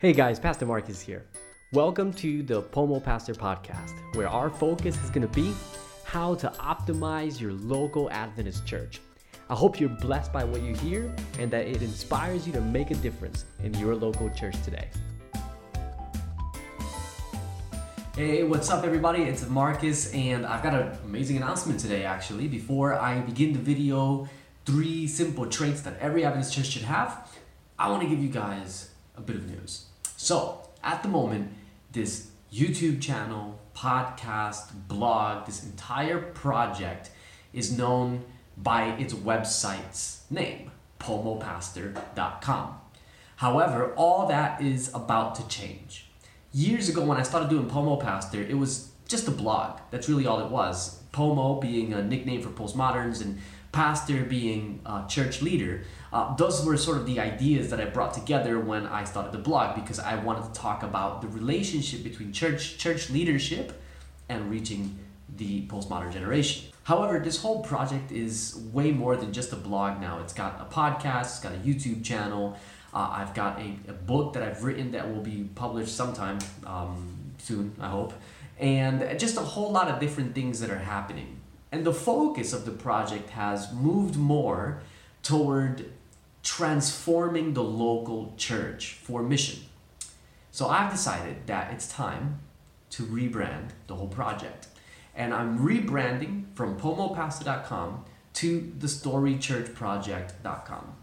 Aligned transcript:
Hey 0.00 0.14
guys, 0.14 0.40
Pastor 0.40 0.64
Marcus 0.64 0.98
here. 0.98 1.26
Welcome 1.74 2.10
to 2.14 2.42
the 2.42 2.62
Pomo 2.62 3.00
Pastor 3.00 3.34
Podcast, 3.34 3.92
where 4.14 4.28
our 4.28 4.48
focus 4.48 4.96
is 5.04 5.10
going 5.10 5.28
to 5.28 5.34
be 5.34 5.52
how 6.04 6.36
to 6.36 6.48
optimize 6.52 7.38
your 7.38 7.52
local 7.52 8.10
Adventist 8.10 8.64
church. 8.64 9.02
I 9.50 9.54
hope 9.54 9.78
you're 9.78 9.90
blessed 9.90 10.32
by 10.32 10.42
what 10.42 10.62
you 10.62 10.74
hear 10.74 11.14
and 11.38 11.50
that 11.50 11.66
it 11.66 11.82
inspires 11.82 12.46
you 12.46 12.52
to 12.54 12.62
make 12.62 12.90
a 12.90 12.94
difference 12.94 13.44
in 13.62 13.74
your 13.74 13.94
local 13.94 14.30
church 14.30 14.54
today. 14.62 14.88
Hey, 18.16 18.42
what's 18.44 18.70
up, 18.70 18.86
everybody? 18.86 19.24
It's 19.24 19.46
Marcus, 19.50 20.14
and 20.14 20.46
I've 20.46 20.62
got 20.62 20.72
an 20.72 20.98
amazing 21.04 21.36
announcement 21.36 21.78
today, 21.78 22.06
actually. 22.06 22.48
Before 22.48 22.94
I 22.94 23.20
begin 23.20 23.52
the 23.52 23.58
video, 23.58 24.30
three 24.64 25.06
simple 25.06 25.44
traits 25.44 25.82
that 25.82 25.98
every 25.98 26.24
Adventist 26.24 26.54
church 26.54 26.68
should 26.68 26.84
have, 26.84 27.30
I 27.78 27.90
want 27.90 28.02
to 28.02 28.08
give 28.08 28.18
you 28.18 28.30
guys 28.30 28.92
a 29.14 29.20
bit 29.20 29.36
of 29.36 29.46
news. 29.46 29.88
So, 30.22 30.68
at 30.84 31.02
the 31.02 31.08
moment, 31.08 31.50
this 31.92 32.28
YouTube 32.52 33.00
channel, 33.00 33.58
podcast, 33.74 34.70
blog, 34.86 35.46
this 35.46 35.64
entire 35.64 36.18
project 36.18 37.10
is 37.54 37.76
known 37.76 38.24
by 38.54 38.88
its 38.98 39.14
website's 39.14 40.24
name, 40.28 40.72
pomopastor.com. 41.00 42.80
However, 43.36 43.94
all 43.94 44.26
that 44.26 44.60
is 44.60 44.90
about 44.92 45.36
to 45.36 45.48
change. 45.48 46.10
Years 46.52 46.90
ago, 46.90 47.02
when 47.02 47.16
I 47.16 47.22
started 47.22 47.48
doing 47.48 47.66
Pomo 47.66 47.96
Pastor, 47.96 48.42
it 48.42 48.58
was 48.58 48.90
just 49.08 49.26
a 49.26 49.30
blog. 49.30 49.80
That's 49.90 50.06
really 50.10 50.26
all 50.26 50.40
it 50.40 50.50
was. 50.50 51.02
Pomo 51.12 51.58
being 51.58 51.94
a 51.94 52.02
nickname 52.02 52.42
for 52.42 52.50
postmoderns 52.50 53.22
and 53.22 53.40
pastor 53.72 54.24
being 54.24 54.80
a 54.84 55.04
church 55.08 55.42
leader. 55.42 55.82
Uh, 56.12 56.34
those 56.36 56.64
were 56.64 56.76
sort 56.76 56.98
of 56.98 57.06
the 57.06 57.20
ideas 57.20 57.70
that 57.70 57.80
I 57.80 57.84
brought 57.84 58.14
together 58.14 58.58
when 58.58 58.86
I 58.86 59.04
started 59.04 59.32
the 59.32 59.38
blog 59.38 59.76
because 59.76 60.00
I 60.00 60.16
wanted 60.16 60.52
to 60.52 60.60
talk 60.60 60.82
about 60.82 61.22
the 61.22 61.28
relationship 61.28 62.02
between 62.02 62.32
church 62.32 62.78
church 62.78 63.10
leadership 63.10 63.80
and 64.28 64.50
reaching 64.50 64.98
the 65.36 65.66
postmodern 65.66 66.12
generation. 66.12 66.70
However, 66.84 67.20
this 67.20 67.40
whole 67.40 67.62
project 67.62 68.10
is 68.10 68.60
way 68.72 68.90
more 68.90 69.16
than 69.16 69.32
just 69.32 69.52
a 69.52 69.56
blog 69.56 70.00
now. 70.00 70.20
It's 70.20 70.32
got 70.32 70.60
a 70.60 70.64
podcast, 70.74 71.22
it's 71.22 71.40
got 71.40 71.52
a 71.52 71.58
YouTube 71.58 72.04
channel. 72.04 72.58
Uh, 72.92 73.08
I've 73.12 73.34
got 73.34 73.60
a, 73.60 73.76
a, 73.88 73.92
book 73.92 74.32
that 74.32 74.42
I've 74.42 74.64
written 74.64 74.90
that 74.92 75.08
will 75.08 75.20
be 75.22 75.48
published 75.54 75.94
sometime 75.94 76.40
um, 76.66 77.32
soon, 77.38 77.76
I 77.78 77.88
hope, 77.88 78.12
and 78.58 79.16
just 79.20 79.36
a 79.36 79.40
whole 79.40 79.70
lot 79.70 79.86
of 79.86 80.00
different 80.00 80.34
things 80.34 80.58
that 80.58 80.70
are 80.70 80.78
happening. 80.78 81.39
And 81.72 81.84
the 81.84 81.94
focus 81.94 82.52
of 82.52 82.64
the 82.64 82.72
project 82.72 83.30
has 83.30 83.72
moved 83.72 84.16
more 84.16 84.82
toward 85.22 85.92
transforming 86.42 87.54
the 87.54 87.62
local 87.62 88.34
church 88.36 88.98
for 89.02 89.22
mission. 89.22 89.60
So 90.50 90.66
I've 90.68 90.90
decided 90.90 91.46
that 91.46 91.72
it's 91.72 91.86
time 91.86 92.40
to 92.90 93.04
rebrand 93.04 93.68
the 93.86 93.94
whole 93.94 94.08
project. 94.08 94.66
And 95.14 95.32
I'm 95.32 95.60
rebranding 95.60 96.46
from 96.54 96.78
pomopastor.com 96.78 98.04
to 98.34 98.72
the 98.78 98.86
storychurchproject.com. 98.86 100.96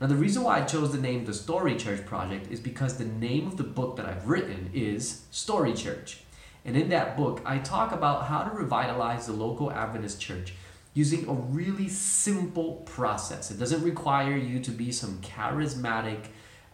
Now, 0.00 0.08
the 0.08 0.16
reason 0.16 0.42
why 0.42 0.60
I 0.60 0.64
chose 0.64 0.90
the 0.92 1.00
name 1.00 1.24
The 1.24 1.32
Story 1.32 1.76
Church 1.76 2.04
Project 2.04 2.50
is 2.50 2.58
because 2.60 2.96
the 2.96 3.04
name 3.04 3.46
of 3.46 3.56
the 3.56 3.62
book 3.62 3.94
that 3.96 4.06
I've 4.06 4.28
written 4.28 4.70
is 4.74 5.22
Story 5.30 5.72
Church. 5.72 6.18
And 6.64 6.76
in 6.76 6.88
that 6.90 7.16
book, 7.16 7.42
I 7.44 7.58
talk 7.58 7.92
about 7.92 8.26
how 8.26 8.42
to 8.44 8.50
revitalize 8.50 9.26
the 9.26 9.32
local 9.32 9.70
Adventist 9.70 10.20
church 10.20 10.54
using 10.94 11.28
a 11.28 11.32
really 11.32 11.88
simple 11.88 12.76
process. 12.86 13.50
It 13.50 13.58
doesn't 13.58 13.82
require 13.82 14.36
you 14.36 14.60
to 14.60 14.70
be 14.70 14.92
some 14.92 15.20
charismatic, 15.20 16.26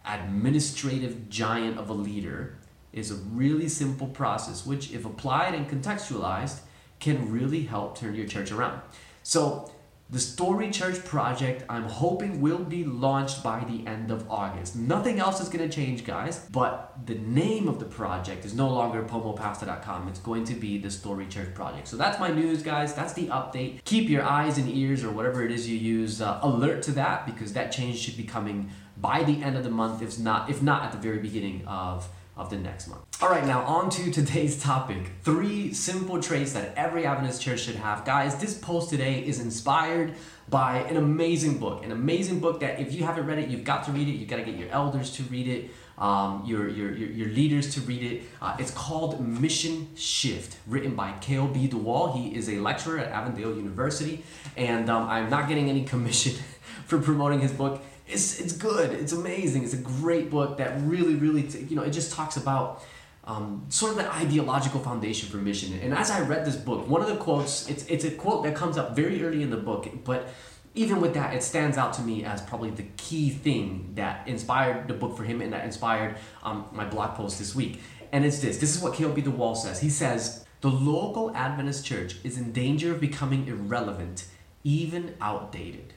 administrative 0.05 1.29
giant 1.29 1.77
of 1.77 1.89
a 1.89 1.93
leader. 1.93 2.57
It's 2.93 3.09
a 3.09 3.15
really 3.15 3.67
simple 3.67 4.07
process, 4.07 4.65
which, 4.65 4.91
if 4.91 5.05
applied 5.05 5.55
and 5.55 5.67
contextualized, 5.67 6.59
can 6.99 7.31
really 7.31 7.63
help 7.63 7.97
turn 7.97 8.15
your 8.15 8.27
church 8.27 8.51
around. 8.51 8.81
So, 9.23 9.70
the 10.11 10.19
Story 10.19 10.69
Church 10.71 11.03
project, 11.05 11.63
I'm 11.69 11.85
hoping, 11.85 12.41
will 12.41 12.65
be 12.65 12.83
launched 12.83 13.41
by 13.41 13.63
the 13.63 13.87
end 13.87 14.11
of 14.11 14.29
August. 14.29 14.75
Nothing 14.75 15.19
else 15.19 15.39
is 15.39 15.47
going 15.47 15.67
to 15.67 15.73
change, 15.73 16.03
guys, 16.03 16.45
but 16.51 16.97
the 17.05 17.15
name 17.15 17.69
of 17.69 17.79
the 17.79 17.85
project 17.85 18.43
is 18.43 18.53
no 18.53 18.67
longer 18.67 19.03
pomopastor.com. 19.03 20.09
It's 20.09 20.19
going 20.19 20.43
to 20.45 20.53
be 20.53 20.77
the 20.77 20.91
Story 20.91 21.27
Church 21.27 21.53
project. 21.53 21.87
So 21.87 21.95
that's 21.95 22.19
my 22.19 22.29
news, 22.29 22.61
guys. 22.61 22.93
That's 22.93 23.13
the 23.13 23.27
update. 23.27 23.85
Keep 23.85 24.09
your 24.09 24.23
eyes 24.23 24.57
and 24.57 24.69
ears, 24.69 25.05
or 25.05 25.11
whatever 25.11 25.43
it 25.43 25.51
is 25.51 25.69
you 25.69 25.77
use, 25.77 26.21
uh, 26.21 26.41
alert 26.43 26.81
to 26.83 26.91
that 26.93 27.25
because 27.25 27.53
that 27.53 27.71
change 27.71 27.97
should 27.99 28.17
be 28.17 28.23
coming 28.23 28.69
by 28.97 29.23
the 29.23 29.41
end 29.41 29.55
of 29.55 29.63
the 29.63 29.69
month, 29.69 30.01
if 30.01 30.19
not, 30.19 30.49
if 30.49 30.61
not 30.61 30.83
at 30.83 30.91
the 30.91 30.97
very 30.97 31.19
beginning 31.19 31.65
of 31.65 32.09
of 32.37 32.49
the 32.49 32.57
next 32.57 32.87
month. 32.87 33.01
All 33.21 33.29
right, 33.29 33.45
now 33.45 33.63
on 33.63 33.89
to 33.91 34.11
today's 34.11 34.61
topic 34.61 35.11
three 35.23 35.73
simple 35.73 36.21
traits 36.21 36.53
that 36.53 36.73
every 36.75 37.05
Adventist 37.05 37.41
church 37.41 37.61
should 37.61 37.75
have. 37.75 38.05
Guys, 38.05 38.35
this 38.37 38.57
post 38.57 38.89
today 38.89 39.25
is 39.25 39.39
inspired 39.39 40.15
by 40.49 40.79
an 40.79 40.97
amazing 40.97 41.57
book, 41.57 41.83
an 41.83 41.91
amazing 41.91 42.39
book 42.39 42.59
that 42.61 42.79
if 42.79 42.93
you 42.93 43.03
haven't 43.03 43.25
read 43.25 43.39
it, 43.39 43.49
you've 43.49 43.63
got 43.63 43.85
to 43.85 43.91
read 43.91 44.07
it. 44.07 44.13
You've 44.13 44.29
got 44.29 44.37
to 44.37 44.43
get 44.43 44.55
your 44.55 44.69
elders 44.69 45.11
to 45.13 45.23
read 45.23 45.47
it. 45.47 45.71
Um, 45.97 46.43
your, 46.47 46.67
your, 46.67 46.95
your, 46.95 47.09
your, 47.09 47.29
leaders 47.29 47.75
to 47.75 47.81
read 47.81 48.01
it. 48.01 48.23
Uh, 48.41 48.55
it's 48.57 48.71
called 48.71 49.19
Mission 49.19 49.87
Shift, 49.95 50.57
written 50.65 50.95
by 50.95 51.11
Kayle 51.21 51.47
B. 51.47 51.67
de 51.67 51.77
Waal. 51.77 52.13
He 52.13 52.35
is 52.35 52.49
a 52.49 52.59
lecturer 52.59 52.97
at 52.97 53.11
Avondale 53.11 53.55
University, 53.55 54.23
and 54.57 54.89
um, 54.89 55.07
I'm 55.07 55.29
not 55.29 55.47
getting 55.47 55.69
any 55.69 55.83
commission 55.83 56.41
for 56.87 56.97
promoting 56.99 57.39
his 57.39 57.51
book 57.51 57.83
it's 58.11 58.39
it's 58.39 58.53
good. 58.53 58.91
It's 58.91 59.13
amazing. 59.13 59.63
It's 59.63 59.73
a 59.73 59.77
great 59.77 60.29
book 60.29 60.57
that 60.57 60.79
really, 60.81 61.15
really, 61.15 61.43
t- 61.43 61.59
you 61.69 61.75
know, 61.75 61.83
it 61.83 61.91
just 61.91 62.11
talks 62.13 62.37
about 62.37 62.83
um, 63.23 63.65
sort 63.69 63.91
of 63.91 63.97
the 63.97 64.13
ideological 64.13 64.79
foundation 64.79 65.29
for 65.29 65.37
mission. 65.37 65.79
And 65.79 65.93
as 65.93 66.11
I 66.11 66.21
read 66.21 66.45
this 66.45 66.55
book, 66.55 66.87
one 66.87 67.01
of 67.01 67.07
the 67.07 67.17
quotes, 67.17 67.69
it's 67.69 67.85
it's 67.85 68.05
a 68.05 68.11
quote 68.11 68.43
that 68.43 68.55
comes 68.55 68.77
up 68.77 68.95
very 68.95 69.23
early 69.23 69.41
in 69.41 69.49
the 69.49 69.57
book, 69.57 69.87
but 70.03 70.29
even 70.73 71.01
with 71.01 71.13
that, 71.13 71.33
it 71.33 71.43
stands 71.43 71.77
out 71.77 71.93
to 71.93 72.01
me 72.01 72.23
as 72.23 72.41
probably 72.41 72.69
the 72.69 72.85
key 72.95 73.29
thing 73.29 73.91
that 73.95 74.27
inspired 74.27 74.87
the 74.87 74.93
book 74.93 75.17
for 75.17 75.23
him 75.23 75.41
and 75.41 75.51
that 75.51 75.65
inspired 75.65 76.15
um, 76.43 76.65
my 76.71 76.85
blog 76.85 77.15
post 77.15 77.39
this 77.39 77.53
week. 77.53 77.81
And 78.13 78.25
it's 78.25 78.39
this. 78.39 78.57
This 78.57 78.75
is 78.75 78.81
what 78.81 78.93
Kayle 78.93 79.11
B. 79.11 79.21
de 79.21 79.29
Waal 79.31 79.55
says. 79.55 79.81
He 79.81 79.89
says, 79.89 80.45
the 80.61 80.69
local 80.69 81.35
Adventist 81.35 81.85
church 81.85 82.17
is 82.23 82.37
in 82.37 82.51
danger 82.53 82.91
of 82.93 83.01
becoming 83.01 83.47
irrelevant, 83.47 84.25
even 84.63 85.15
outdated. 85.19 85.93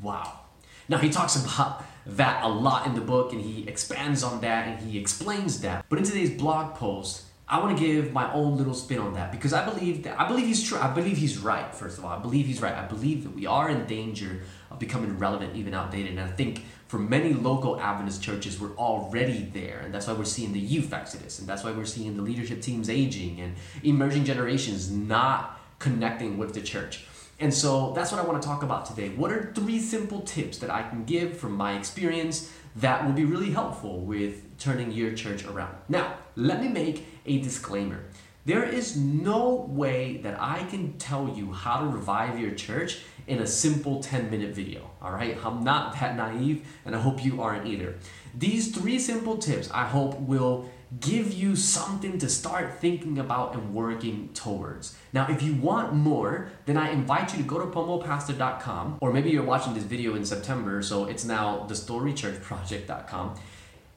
Wow. 0.00 0.40
Now, 0.88 0.98
he 0.98 1.10
talks 1.10 1.36
about 1.36 1.84
that 2.06 2.44
a 2.44 2.48
lot 2.48 2.86
in 2.86 2.94
the 2.94 3.00
book 3.00 3.32
and 3.32 3.40
he 3.40 3.68
expands 3.68 4.22
on 4.22 4.40
that 4.40 4.66
and 4.66 4.90
he 4.90 4.98
explains 4.98 5.60
that. 5.60 5.84
But 5.88 5.98
in 5.98 6.04
today's 6.04 6.30
blog 6.30 6.74
post, 6.74 7.24
I 7.48 7.58
want 7.58 7.76
to 7.76 7.84
give 7.84 8.12
my 8.12 8.32
own 8.32 8.56
little 8.56 8.74
spin 8.74 8.98
on 8.98 9.14
that 9.14 9.30
because 9.30 9.52
I 9.52 9.64
believe 9.64 10.04
that 10.04 10.18
I 10.18 10.26
believe 10.26 10.46
he's 10.46 10.62
true. 10.62 10.78
I 10.78 10.88
believe 10.88 11.18
he's 11.18 11.38
right. 11.38 11.74
First 11.74 11.98
of 11.98 12.04
all, 12.04 12.10
I 12.10 12.18
believe 12.18 12.46
he's 12.46 12.62
right. 12.62 12.74
I 12.74 12.86
believe 12.86 13.24
that 13.24 13.34
we 13.34 13.46
are 13.46 13.68
in 13.68 13.84
danger 13.84 14.40
of 14.70 14.78
becoming 14.78 15.18
relevant, 15.18 15.54
even 15.54 15.74
outdated. 15.74 16.12
And 16.12 16.20
I 16.20 16.28
think 16.28 16.64
for 16.88 16.98
many 16.98 17.34
local 17.34 17.78
Adventist 17.78 18.22
churches, 18.22 18.58
we're 18.58 18.76
already 18.76 19.50
there, 19.52 19.80
and 19.80 19.92
that's 19.94 20.06
why 20.06 20.14
we're 20.14 20.24
seeing 20.24 20.52
the 20.52 20.60
youth 20.60 20.92
exodus, 20.92 21.38
and 21.38 21.48
that's 21.48 21.62
why 21.62 21.72
we're 21.72 21.84
seeing 21.84 22.16
the 22.16 22.22
leadership 22.22 22.62
teams 22.62 22.88
aging 22.88 23.40
and 23.40 23.54
emerging 23.82 24.24
generations 24.24 24.90
not 24.90 25.60
connecting 25.78 26.38
with 26.38 26.54
the 26.54 26.60
church. 26.60 27.04
And 27.40 27.52
so 27.52 27.92
that's 27.92 28.12
what 28.12 28.20
I 28.20 28.24
want 28.24 28.40
to 28.40 28.46
talk 28.46 28.62
about 28.62 28.86
today. 28.86 29.08
What 29.10 29.32
are 29.32 29.52
three 29.54 29.80
simple 29.80 30.20
tips 30.20 30.58
that 30.58 30.70
I 30.70 30.82
can 30.82 31.04
give 31.04 31.36
from 31.36 31.52
my 31.52 31.76
experience 31.76 32.52
that 32.76 33.04
will 33.04 33.12
be 33.12 33.24
really 33.24 33.50
helpful 33.50 34.00
with 34.00 34.58
turning 34.58 34.92
your 34.92 35.12
church 35.12 35.44
around? 35.44 35.76
Now, 35.88 36.14
let 36.36 36.60
me 36.60 36.68
make 36.68 37.06
a 37.26 37.40
disclaimer. 37.40 38.04
There 38.44 38.64
is 38.64 38.96
no 38.96 39.66
way 39.68 40.16
that 40.18 40.36
I 40.40 40.64
can 40.64 40.98
tell 40.98 41.32
you 41.36 41.52
how 41.52 41.80
to 41.80 41.86
revive 41.86 42.40
your 42.40 42.50
church 42.52 42.98
in 43.28 43.38
a 43.38 43.46
simple 43.46 44.02
10 44.02 44.30
minute 44.30 44.52
video. 44.52 44.90
All 45.00 45.12
right, 45.12 45.38
I'm 45.44 45.62
not 45.62 45.94
that 46.00 46.16
naive, 46.16 46.66
and 46.84 46.96
I 46.96 47.00
hope 47.00 47.24
you 47.24 47.40
aren't 47.40 47.66
either. 47.68 47.94
These 48.36 48.74
three 48.74 48.98
simple 48.98 49.36
tips 49.36 49.70
I 49.70 49.84
hope 49.84 50.18
will 50.20 50.68
give 51.00 51.32
you 51.32 51.56
something 51.56 52.18
to 52.18 52.28
start 52.28 52.78
thinking 52.80 53.18
about 53.18 53.54
and 53.54 53.74
working 53.74 54.28
towards. 54.34 54.96
Now, 55.12 55.26
if 55.30 55.42
you 55.42 55.54
want 55.54 55.94
more, 55.94 56.50
then 56.66 56.76
I 56.76 56.90
invite 56.90 57.32
you 57.32 57.42
to 57.42 57.48
go 57.48 57.58
to 57.58 57.66
pomopastor.com, 57.66 58.98
or 59.00 59.12
maybe 59.12 59.30
you're 59.30 59.42
watching 59.42 59.74
this 59.74 59.84
video 59.84 60.14
in 60.14 60.24
September, 60.24 60.82
so 60.82 61.06
it's 61.06 61.24
now 61.24 61.66
thestorychurchproject.com, 61.68 63.36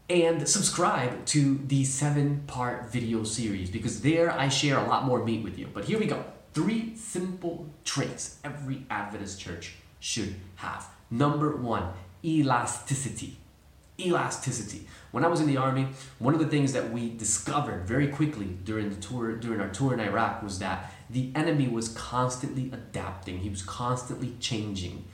and 0.10 0.48
subscribe 0.48 1.26
to 1.26 1.58
the 1.68 1.84
seven 1.84 2.44
part 2.48 2.92
video 2.92 3.24
series 3.24 3.70
because 3.70 4.02
there 4.02 4.32
I 4.32 4.50
share 4.50 4.78
a 4.78 4.88
lot 4.88 5.06
more 5.06 5.24
meat 5.26 5.44
with 5.44 5.58
you. 5.58 5.68
But 5.74 5.86
here 5.86 6.00
we 6.00 6.06
go 6.06 6.24
three 6.54 6.96
simple 6.96 7.68
traits 7.84 8.38
every 8.44 8.86
Adventist 8.90 9.40
church 9.40 9.76
should 10.00 10.36
have. 10.56 10.88
Number 11.10 11.56
one, 11.58 11.92
elasticity 12.24 13.38
elasticity. 14.00 14.88
When 15.12 15.24
I 15.24 15.28
was 15.28 15.40
in 15.40 15.48
the 15.48 15.58
army, 15.58 15.88
one 16.20 16.34
of 16.34 16.40
the 16.40 16.48
things 16.48 16.74
that 16.74 16.92
we 16.92 17.10
discovered 17.16 17.88
very 17.88 18.08
quickly 18.08 18.58
during 18.64 18.90
the 18.90 18.98
tour 18.98 19.36
during 19.36 19.62
our 19.62 19.70
tour 19.70 19.94
in 19.94 20.00
Iraq 20.00 20.44
was 20.44 20.60
that 20.60 20.92
the 21.10 21.32
enemy 21.36 21.68
was 21.68 21.90
constantly 21.90 22.72
adapting. 22.74 23.40
He 23.40 23.50
was 23.50 23.62
constantly 23.62 24.36
changing. 24.40 25.06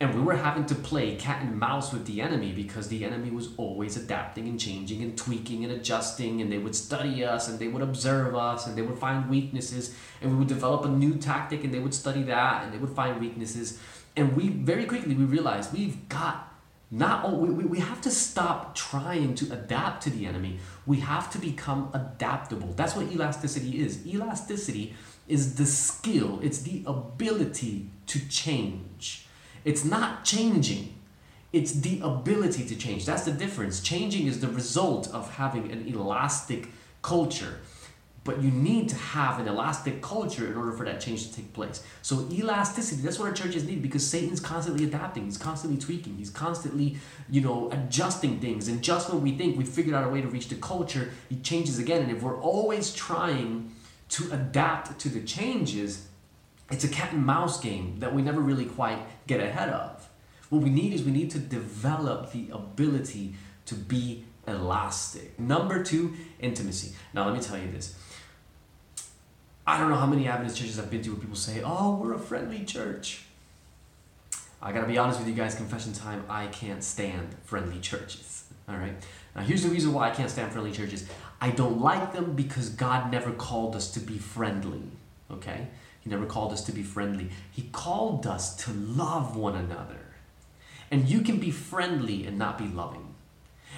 And 0.00 0.14
we 0.14 0.20
were 0.20 0.36
having 0.36 0.64
to 0.66 0.76
play 0.76 1.16
cat 1.16 1.42
and 1.42 1.58
mouse 1.58 1.92
with 1.92 2.06
the 2.06 2.20
enemy 2.20 2.52
because 2.52 2.86
the 2.86 3.04
enemy 3.04 3.30
was 3.30 3.48
always 3.56 3.96
adapting 3.96 4.46
and 4.46 4.60
changing 4.60 5.02
and 5.02 5.18
tweaking 5.18 5.64
and 5.64 5.72
adjusting. 5.72 6.40
And 6.40 6.52
they 6.52 6.58
would 6.58 6.76
study 6.76 7.24
us 7.24 7.48
and 7.48 7.58
they 7.58 7.66
would 7.66 7.82
observe 7.82 8.36
us 8.36 8.68
and 8.68 8.78
they 8.78 8.82
would 8.82 8.98
find 8.98 9.28
weaknesses. 9.28 9.96
And 10.22 10.30
we 10.30 10.38
would 10.38 10.46
develop 10.46 10.84
a 10.84 10.88
new 10.88 11.16
tactic 11.16 11.64
and 11.64 11.74
they 11.74 11.80
would 11.80 11.94
study 11.94 12.22
that 12.24 12.62
and 12.62 12.72
they 12.72 12.78
would 12.78 12.94
find 12.94 13.20
weaknesses. 13.20 13.80
And 14.16 14.36
we 14.36 14.48
very 14.50 14.84
quickly 14.84 15.16
we 15.16 15.24
realized 15.24 15.72
we've 15.72 16.08
got 16.08 16.47
not 16.90 17.36
we, 17.36 17.50
we 17.50 17.78
have 17.80 18.00
to 18.02 18.10
stop 18.10 18.74
trying 18.74 19.34
to 19.36 19.52
adapt 19.52 20.02
to 20.04 20.10
the 20.10 20.26
enemy. 20.26 20.58
We 20.86 21.00
have 21.00 21.30
to 21.32 21.38
become 21.38 21.90
adaptable. 21.92 22.72
That's 22.74 22.96
what 22.96 23.12
elasticity 23.12 23.80
is. 23.80 24.06
Elasticity 24.06 24.94
is 25.26 25.56
the 25.56 25.66
skill, 25.66 26.40
it's 26.42 26.60
the 26.60 26.82
ability 26.86 27.90
to 28.06 28.28
change. 28.28 29.26
It's 29.64 29.84
not 29.84 30.24
changing, 30.24 30.94
it's 31.52 31.72
the 31.72 32.00
ability 32.02 32.64
to 32.66 32.76
change. 32.76 33.04
That's 33.04 33.24
the 33.24 33.32
difference. 33.32 33.80
Changing 33.80 34.26
is 34.26 34.40
the 34.40 34.48
result 34.48 35.12
of 35.12 35.34
having 35.34 35.70
an 35.70 35.86
elastic 35.86 36.68
culture. 37.02 37.60
But 38.28 38.42
you 38.42 38.50
need 38.50 38.90
to 38.90 38.94
have 38.94 39.40
an 39.40 39.48
elastic 39.48 40.02
culture 40.02 40.46
in 40.46 40.54
order 40.54 40.70
for 40.72 40.84
that 40.84 41.00
change 41.00 41.26
to 41.26 41.34
take 41.34 41.50
place. 41.54 41.82
So 42.02 42.28
elasticity, 42.30 43.00
that's 43.00 43.18
what 43.18 43.26
our 43.26 43.32
churches 43.32 43.64
need 43.64 43.80
because 43.80 44.06
Satan's 44.06 44.38
constantly 44.38 44.84
adapting, 44.84 45.24
he's 45.24 45.38
constantly 45.38 45.80
tweaking, 45.80 46.18
he's 46.18 46.28
constantly, 46.28 46.98
you 47.30 47.40
know, 47.40 47.70
adjusting 47.72 48.38
things. 48.38 48.68
And 48.68 48.82
just 48.82 49.10
when 49.10 49.22
we 49.22 49.32
think 49.38 49.56
we 49.56 49.64
figured 49.64 49.94
out 49.94 50.04
a 50.04 50.10
way 50.10 50.20
to 50.20 50.28
reach 50.28 50.48
the 50.48 50.56
culture, 50.56 51.10
he 51.30 51.36
changes 51.36 51.78
again. 51.78 52.02
And 52.02 52.12
if 52.14 52.22
we're 52.22 52.38
always 52.38 52.92
trying 52.92 53.72
to 54.10 54.30
adapt 54.30 54.98
to 54.98 55.08
the 55.08 55.22
changes, 55.22 56.08
it's 56.70 56.84
a 56.84 56.88
cat 56.88 57.14
and 57.14 57.24
mouse 57.24 57.58
game 57.58 57.98
that 58.00 58.14
we 58.14 58.20
never 58.20 58.42
really 58.42 58.66
quite 58.66 58.98
get 59.26 59.40
ahead 59.40 59.70
of. 59.70 60.06
What 60.50 60.60
we 60.60 60.68
need 60.68 60.92
is 60.92 61.02
we 61.02 61.12
need 61.12 61.30
to 61.30 61.38
develop 61.38 62.32
the 62.32 62.50
ability 62.52 63.36
to 63.64 63.74
be 63.74 64.24
elastic. 64.46 65.38
Number 65.40 65.82
two, 65.82 66.14
intimacy. 66.40 66.94
Now, 67.14 67.24
let 67.24 67.34
me 67.34 67.40
tell 67.40 67.56
you 67.56 67.70
this. 67.70 67.94
I 69.68 69.78
don't 69.78 69.90
know 69.90 69.96
how 69.96 70.06
many 70.06 70.26
Adventist 70.26 70.58
churches 70.58 70.78
I've 70.78 70.90
been 70.90 71.02
to 71.02 71.10
where 71.10 71.20
people 71.20 71.36
say, 71.36 71.60
oh, 71.62 71.96
we're 71.96 72.14
a 72.14 72.18
friendly 72.18 72.64
church. 72.64 73.24
I 74.62 74.72
gotta 74.72 74.86
be 74.86 74.96
honest 74.96 75.18
with 75.18 75.28
you 75.28 75.34
guys, 75.34 75.54
confession 75.56 75.92
time, 75.92 76.24
I 76.26 76.46
can't 76.46 76.82
stand 76.82 77.36
friendly 77.44 77.78
churches. 77.78 78.44
All 78.66 78.76
right? 78.76 78.94
Now, 79.36 79.42
here's 79.42 79.62
the 79.62 79.68
reason 79.68 79.92
why 79.92 80.08
I 80.08 80.14
can't 80.14 80.30
stand 80.30 80.52
friendly 80.52 80.72
churches 80.72 81.06
I 81.38 81.50
don't 81.50 81.82
like 81.82 82.14
them 82.14 82.32
because 82.32 82.70
God 82.70 83.12
never 83.12 83.30
called 83.30 83.76
us 83.76 83.90
to 83.90 84.00
be 84.00 84.16
friendly. 84.16 84.84
Okay? 85.30 85.66
He 86.00 86.08
never 86.08 86.24
called 86.24 86.54
us 86.54 86.64
to 86.64 86.72
be 86.72 86.82
friendly. 86.82 87.28
He 87.52 87.68
called 87.70 88.26
us 88.26 88.56
to 88.64 88.72
love 88.72 89.36
one 89.36 89.54
another. 89.54 90.00
And 90.90 91.10
you 91.10 91.20
can 91.20 91.36
be 91.36 91.50
friendly 91.50 92.24
and 92.26 92.38
not 92.38 92.56
be 92.56 92.68
loving. 92.68 93.07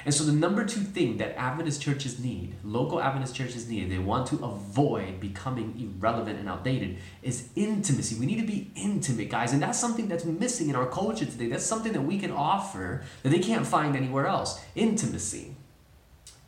And 0.04 0.14
so 0.14 0.24
the 0.24 0.32
number 0.32 0.64
two 0.64 0.80
thing 0.80 1.18
that 1.18 1.36
Adventist 1.36 1.82
churches 1.82 2.18
need, 2.18 2.54
local 2.64 3.00
Adventist 3.00 3.34
churches 3.34 3.68
need, 3.68 3.90
they 3.90 3.98
want 3.98 4.26
to 4.28 4.36
avoid 4.44 5.20
becoming 5.20 5.74
irrelevant 5.78 6.38
and 6.38 6.48
outdated, 6.48 6.98
is 7.22 7.48
intimacy. 7.56 8.16
We 8.16 8.26
need 8.26 8.40
to 8.40 8.46
be 8.46 8.70
intimate, 8.74 9.28
guys. 9.28 9.52
And 9.52 9.62
that's 9.62 9.78
something 9.78 10.08
that's 10.08 10.24
missing 10.24 10.70
in 10.70 10.76
our 10.76 10.86
culture 10.86 11.26
today. 11.26 11.48
That's 11.48 11.66
something 11.66 11.92
that 11.92 12.02
we 12.02 12.18
can 12.18 12.30
offer 12.30 13.02
that 13.22 13.28
they 13.30 13.38
can't 13.40 13.66
find 13.66 13.96
anywhere 13.96 14.26
else. 14.26 14.60
Intimacy. 14.74 15.54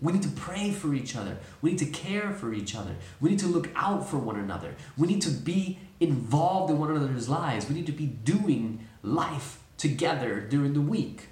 We 0.01 0.13
need 0.13 0.23
to 0.23 0.31
pray 0.31 0.73
for 0.73 0.95
each 0.95 1.15
other. 1.15 1.39
We 1.61 1.71
need 1.71 1.79
to 1.79 1.87
care 1.87 2.33
for 2.33 2.53
each 2.53 2.75
other. 2.75 2.97
We 3.21 3.31
need 3.31 3.39
to 3.39 3.47
look 3.47 3.69
out 3.77 4.09
for 4.09 4.19
one 4.19 4.37
another. 4.37 4.75
We 4.99 5.07
need 5.07 5.23
to 5.23 5.31
be 5.31 5.79
involved 6.01 6.73
in 6.73 6.81
one 6.81 6.91
another's 6.91 7.29
lives. 7.29 7.69
We 7.69 7.77
need 7.77 7.87
to 7.87 7.93
be 7.93 8.07
doing 8.07 8.89
life 9.05 9.61
together 9.77 10.41
during 10.41 10.73
the 10.73 10.81
week. 10.81 11.29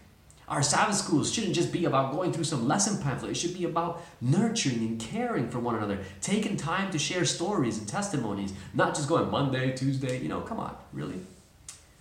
Our 0.50 0.64
Sabbath 0.64 0.97
schools 0.97 1.32
shouldn't 1.32 1.55
just 1.55 1.73
be 1.73 1.85
about 1.85 2.12
going 2.12 2.32
through 2.32 2.43
some 2.43 2.67
lesson 2.67 3.00
pamphlet. 3.00 3.31
It 3.31 3.37
should 3.37 3.56
be 3.56 3.64
about 3.64 4.02
nurturing 4.20 4.81
and 4.81 5.00
caring 5.00 5.49
for 5.49 5.61
one 5.61 5.76
another, 5.76 6.00
taking 6.20 6.56
time 6.56 6.91
to 6.91 6.99
share 6.99 7.25
stories 7.25 7.79
and 7.79 7.87
testimonies, 7.87 8.52
not 8.75 8.97
just 8.97 9.08
going 9.08 9.31
Monday, 9.31 9.70
Tuesday. 9.76 10.19
You 10.19 10.29
know, 10.29 10.41
come 10.41 10.58
on, 10.58 10.76
really? 10.93 11.20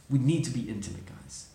We 0.10 0.18
need 0.18 0.46
to 0.46 0.50
be 0.50 0.62
intimate, 0.62 1.06
guys. 1.06 1.50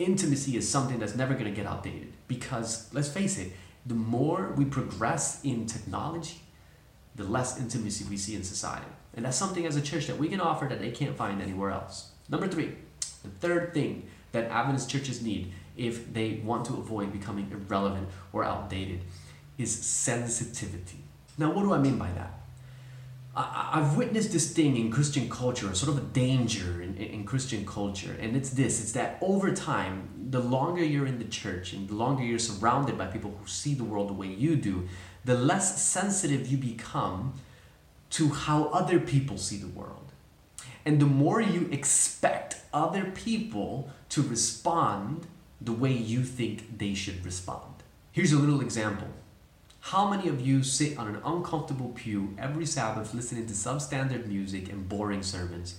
Intimacy 0.00 0.56
is 0.56 0.68
something 0.68 0.98
that's 0.98 1.14
never 1.14 1.34
going 1.34 1.44
to 1.44 1.52
get 1.52 1.64
outdated 1.64 2.12
because, 2.26 2.92
let's 2.92 3.08
face 3.08 3.38
it, 3.38 3.52
the 3.86 3.94
more 3.94 4.52
we 4.56 4.64
progress 4.64 5.44
in 5.44 5.66
technology, 5.66 6.40
the 7.14 7.22
less 7.22 7.60
intimacy 7.60 8.04
we 8.10 8.16
see 8.16 8.34
in 8.34 8.42
society. 8.42 8.86
And 9.14 9.24
that's 9.24 9.36
something 9.36 9.64
as 9.64 9.76
a 9.76 9.82
church 9.82 10.08
that 10.08 10.18
we 10.18 10.28
can 10.28 10.40
offer 10.40 10.66
that 10.66 10.80
they 10.80 10.90
can't 10.90 11.16
find 11.16 11.40
anywhere 11.40 11.70
else. 11.70 12.10
Number 12.28 12.48
three, 12.48 12.72
the 13.22 13.28
third 13.28 13.72
thing 13.72 14.08
that 14.32 14.50
Adventist 14.50 14.90
churches 14.90 15.22
need 15.22 15.52
if 15.76 16.12
they 16.12 16.40
want 16.44 16.64
to 16.66 16.74
avoid 16.74 17.12
becoming 17.12 17.50
irrelevant 17.50 18.08
or 18.32 18.44
outdated 18.44 19.00
is 19.58 19.72
sensitivity. 19.72 20.98
Now, 21.38 21.52
what 21.52 21.62
do 21.62 21.72
I 21.72 21.78
mean 21.78 21.98
by 21.98 22.10
that? 22.12 22.38
I, 23.34 23.80
have 23.80 23.96
witnessed 23.96 24.30
this 24.32 24.52
thing 24.52 24.76
in 24.76 24.90
Christian 24.90 25.30
culture, 25.30 25.72
sort 25.74 25.96
of 25.96 26.04
a 26.04 26.06
danger 26.08 26.82
in, 26.82 26.96
in 26.98 27.24
Christian 27.24 27.64
culture, 27.64 28.14
and 28.20 28.36
it's 28.36 28.50
this 28.50 28.82
it's 28.82 28.92
that 28.92 29.16
over 29.22 29.54
time, 29.54 30.10
the 30.28 30.40
longer 30.40 30.84
you're 30.84 31.06
in 31.06 31.18
the 31.18 31.24
church 31.24 31.72
and 31.72 31.88
the 31.88 31.94
longer 31.94 32.22
you're 32.22 32.38
surrounded 32.38 32.98
by 32.98 33.06
people 33.06 33.34
who 33.40 33.46
see 33.46 33.72
the 33.72 33.84
world 33.84 34.10
the 34.10 34.14
way 34.14 34.26
you 34.26 34.56
do, 34.56 34.86
the 35.24 35.34
less 35.34 35.82
sensitive 35.82 36.46
you 36.46 36.58
become 36.58 37.32
to 38.10 38.28
how 38.28 38.64
other 38.64 39.00
people 39.00 39.38
see 39.38 39.56
the 39.56 39.68
world. 39.68 40.12
And 40.84 41.00
the 41.00 41.06
more 41.06 41.40
you 41.40 41.68
expect 41.70 42.56
other 42.74 43.04
people 43.04 43.90
to 44.10 44.22
respond 44.22 45.26
the 45.64 45.72
way 45.72 45.92
you 45.92 46.24
think 46.24 46.78
they 46.78 46.94
should 46.94 47.24
respond. 47.24 47.74
Here's 48.10 48.32
a 48.32 48.38
little 48.38 48.60
example. 48.60 49.08
How 49.80 50.08
many 50.08 50.28
of 50.28 50.40
you 50.40 50.62
sit 50.62 50.96
on 50.98 51.08
an 51.08 51.20
uncomfortable 51.24 51.88
pew 51.88 52.34
every 52.38 52.66
Sabbath 52.66 53.14
listening 53.14 53.46
to 53.46 53.52
substandard 53.52 54.26
music 54.26 54.68
and 54.70 54.88
boring 54.88 55.22
sermons? 55.22 55.76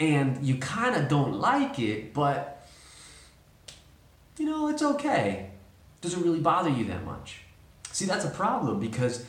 And 0.00 0.44
you 0.44 0.56
kind 0.56 0.96
of 0.96 1.08
don't 1.08 1.34
like 1.34 1.78
it, 1.78 2.14
but 2.14 2.66
you 4.38 4.46
know, 4.46 4.68
it's 4.68 4.82
okay. 4.82 5.50
It 5.50 6.00
doesn't 6.00 6.22
really 6.22 6.40
bother 6.40 6.70
you 6.70 6.84
that 6.86 7.04
much. 7.04 7.42
See, 7.92 8.06
that's 8.06 8.24
a 8.24 8.30
problem 8.30 8.80
because 8.80 9.24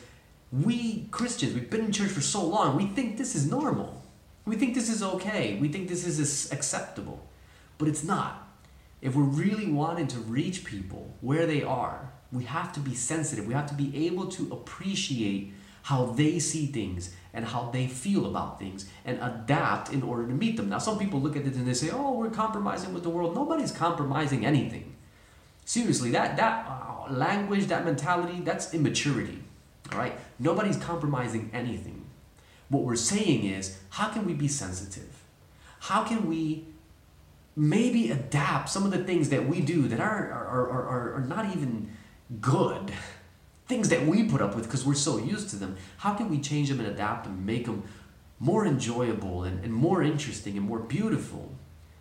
we 0.50 1.06
Christians, 1.10 1.54
we've 1.54 1.70
been 1.70 1.84
in 1.84 1.92
church 1.92 2.10
for 2.10 2.20
so 2.20 2.44
long, 2.44 2.76
we 2.76 2.86
think 2.86 3.16
this 3.16 3.34
is 3.34 3.48
normal. 3.48 4.02
We 4.44 4.56
think 4.56 4.74
this 4.74 4.88
is 4.88 5.02
okay. 5.02 5.58
We 5.60 5.68
think 5.68 5.88
this 5.88 6.06
is 6.06 6.52
acceptable. 6.52 7.26
But 7.78 7.88
it's 7.88 8.04
not 8.04 8.45
if 9.06 9.14
we're 9.14 9.22
really 9.22 9.70
wanting 9.70 10.08
to 10.08 10.18
reach 10.18 10.64
people 10.64 11.14
where 11.20 11.46
they 11.46 11.62
are, 11.62 12.10
we 12.32 12.42
have 12.44 12.72
to 12.72 12.80
be 12.80 12.92
sensitive. 12.94 13.46
We 13.46 13.54
have 13.54 13.68
to 13.68 13.74
be 13.74 14.06
able 14.06 14.26
to 14.26 14.52
appreciate 14.52 15.52
how 15.82 16.06
they 16.06 16.40
see 16.40 16.66
things 16.66 17.14
and 17.32 17.44
how 17.44 17.70
they 17.70 17.86
feel 17.86 18.26
about 18.26 18.58
things 18.58 18.90
and 19.04 19.20
adapt 19.22 19.92
in 19.92 20.02
order 20.02 20.26
to 20.26 20.32
meet 20.32 20.56
them. 20.56 20.68
Now, 20.68 20.78
some 20.78 20.98
people 20.98 21.20
look 21.20 21.36
at 21.36 21.46
it 21.46 21.54
and 21.54 21.68
they 21.68 21.74
say, 21.74 21.90
oh, 21.92 22.14
we're 22.18 22.30
compromising 22.30 22.92
with 22.92 23.04
the 23.04 23.10
world. 23.10 23.36
Nobody's 23.36 23.70
compromising 23.70 24.44
anything. 24.44 24.96
Seriously, 25.64 26.10
that, 26.10 26.36
that 26.36 26.66
uh, 26.66 27.12
language, 27.12 27.66
that 27.66 27.84
mentality, 27.84 28.40
that's 28.40 28.74
immaturity. 28.74 29.38
All 29.92 29.98
right? 29.98 30.18
Nobody's 30.40 30.78
compromising 30.78 31.50
anything. 31.52 32.06
What 32.68 32.82
we're 32.82 32.96
saying 32.96 33.44
is, 33.44 33.78
how 33.90 34.08
can 34.08 34.26
we 34.26 34.34
be 34.34 34.48
sensitive? 34.48 35.22
How 35.78 36.02
can 36.02 36.28
we 36.28 36.64
maybe 37.56 38.10
adapt 38.10 38.68
some 38.68 38.84
of 38.84 38.90
the 38.90 39.02
things 39.02 39.30
that 39.30 39.48
we 39.48 39.60
do 39.62 39.88
that 39.88 39.98
are, 39.98 40.30
are, 40.30 40.70
are, 40.70 41.14
are, 41.14 41.20
not 41.26 41.46
even 41.56 41.90
good. 42.40 42.92
Things 43.66 43.88
that 43.88 44.06
we 44.06 44.24
put 44.24 44.42
up 44.42 44.54
with 44.54 44.64
because 44.64 44.84
we're 44.84 44.94
so 44.94 45.16
used 45.16 45.48
to 45.50 45.56
them. 45.56 45.76
How 45.96 46.14
can 46.14 46.28
we 46.28 46.38
change 46.38 46.68
them 46.68 46.78
and 46.78 46.88
adapt 46.88 47.24
them 47.24 47.46
make 47.46 47.64
them 47.64 47.82
more 48.38 48.66
enjoyable 48.66 49.44
and, 49.44 49.64
and 49.64 49.72
more 49.72 50.02
interesting 50.02 50.58
and 50.58 50.66
more 50.66 50.78
beautiful 50.78 51.54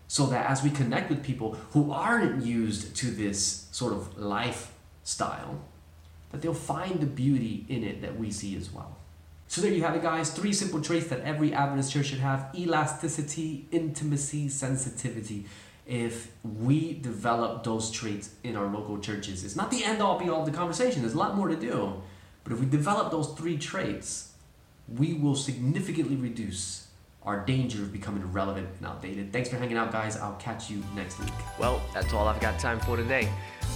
so 0.07 0.25
that 0.27 0.49
as 0.49 0.61
we 0.61 0.69
connect 0.69 1.09
with 1.09 1.23
people 1.23 1.53
who 1.71 1.91
aren't 1.91 2.45
used 2.45 2.95
to 2.97 3.07
this 3.07 3.67
sort 3.71 3.93
of 3.93 4.17
lifestyle 4.17 5.61
that 6.31 6.41
they'll 6.41 6.53
find 6.53 6.99
the 6.99 7.05
beauty 7.05 7.65
in 7.69 7.83
it 7.83 8.01
that 8.01 8.19
we 8.19 8.29
see 8.29 8.55
as 8.57 8.71
well 8.71 8.97
so 9.47 9.61
there 9.61 9.71
you 9.71 9.83
have 9.83 9.95
it, 9.95 10.01
guys. 10.01 10.31
Three 10.31 10.53
simple 10.53 10.81
traits 10.81 11.07
that 11.07 11.21
every 11.21 11.53
Adventist 11.53 11.91
church 11.91 12.07
should 12.07 12.19
have 12.19 12.49
elasticity, 12.55 13.67
intimacy, 13.71 14.49
sensitivity. 14.49 15.45
If 15.85 16.31
we 16.43 16.93
develop 16.93 17.63
those 17.63 17.91
traits 17.91 18.31
in 18.43 18.55
our 18.55 18.65
local 18.65 18.97
churches, 18.97 19.43
it's 19.43 19.55
not 19.55 19.69
the 19.69 19.83
end 19.83 20.01
all 20.01 20.17
be 20.17 20.29
all 20.29 20.39
of 20.41 20.45
the 20.51 20.57
conversation, 20.57 21.01
there's 21.01 21.13
a 21.13 21.17
lot 21.17 21.35
more 21.35 21.47
to 21.47 21.55
do. 21.55 22.01
But 22.43 22.53
if 22.53 22.59
we 22.59 22.65
develop 22.65 23.11
those 23.11 23.33
three 23.33 23.57
traits, 23.57 24.31
we 24.87 25.13
will 25.13 25.35
significantly 25.35 26.15
reduce 26.15 26.87
our 27.23 27.43
danger 27.43 27.81
of 27.81 27.91
becoming 27.91 28.21
irrelevant 28.21 28.67
and 28.77 28.87
outdated. 28.87 29.33
Thanks 29.33 29.49
for 29.49 29.57
hanging 29.57 29.77
out, 29.77 29.91
guys. 29.91 30.15
I'll 30.17 30.35
catch 30.35 30.69
you 30.69 30.83
next 30.95 31.19
week. 31.19 31.33
Well, 31.59 31.81
that's 31.93 32.13
all 32.13 32.27
I've 32.27 32.39
got 32.39 32.59
time 32.59 32.79
for 32.79 32.95
today. 32.97 33.29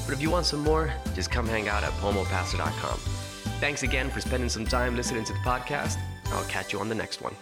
But 0.05 0.13
if 0.13 0.21
you 0.21 0.29
want 0.29 0.45
some 0.45 0.59
more, 0.59 0.93
just 1.15 1.31
come 1.31 1.47
hang 1.47 1.67
out 1.67 1.83
at 1.83 1.91
pomopastor.com. 1.93 3.28
Thanks 3.59 3.83
again 3.83 4.09
for 4.09 4.21
spending 4.21 4.49
some 4.49 4.65
time 4.65 4.95
listening 4.95 5.23
to 5.25 5.33
the 5.33 5.39
podcast. 5.39 5.97
I'll 6.27 6.45
catch 6.45 6.73
you 6.73 6.79
on 6.79 6.89
the 6.89 6.95
next 6.95 7.21
one. 7.21 7.35